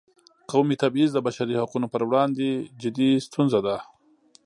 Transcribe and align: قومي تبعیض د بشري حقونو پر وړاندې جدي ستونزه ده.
قومي 0.51 0.75
تبعیض 0.83 1.09
د 1.13 1.17
بشري 1.27 1.55
حقونو 1.61 1.87
پر 1.93 2.01
وړاندې 2.09 2.47
جدي 2.81 3.09
ستونزه 3.27 3.59
ده. 3.67 3.77